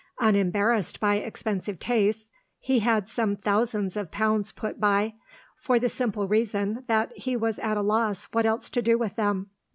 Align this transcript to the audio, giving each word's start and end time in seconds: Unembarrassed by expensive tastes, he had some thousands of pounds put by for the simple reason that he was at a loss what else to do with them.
Unembarrassed 0.19 0.99
by 0.99 1.17
expensive 1.17 1.77
tastes, 1.77 2.31
he 2.57 2.79
had 2.79 3.07
some 3.07 3.35
thousands 3.35 3.95
of 3.95 4.09
pounds 4.09 4.51
put 4.51 4.79
by 4.79 5.13
for 5.55 5.77
the 5.77 5.89
simple 5.89 6.27
reason 6.27 6.83
that 6.87 7.13
he 7.15 7.37
was 7.37 7.59
at 7.59 7.77
a 7.77 7.81
loss 7.83 8.25
what 8.31 8.47
else 8.47 8.67
to 8.71 8.81
do 8.81 8.97
with 8.97 9.15
them. 9.15 9.51